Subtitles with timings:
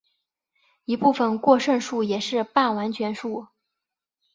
[0.85, 3.49] 一部分过剩数也是半完全数。